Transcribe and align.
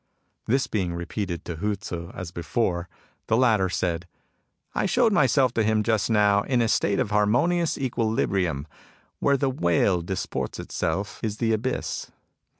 This 0.47 0.65
being 0.65 0.95
repeated 0.95 1.45
to 1.45 1.57
Hu 1.57 1.75
Tzu 1.75 2.09
as 2.15 2.31
before, 2.31 2.89
the. 3.27 3.37
latter 3.37 3.69
said:" 3.69 4.07
I 4.73 4.87
showed 4.87 5.13
myself 5.13 5.53
to 5.53 5.63
him 5.63 5.83
just 5.83 6.09
now) 6.09 6.41
in 6.41 6.59
a 6.59 6.67
state 6.67 6.99
of 6.99 7.11
harmonious 7.11 7.77
equilibrium. 7.77 8.65
Where 9.19 9.35
^ 9.35 9.37
f 9.37 9.37
^ 9.37 9.39
the 9.41 9.51
whale 9.51 10.01
disports 10.01 10.59
itself,— 10.59 11.19
is 11.23 11.37
the 11.37 11.53
abyss. 11.53 12.09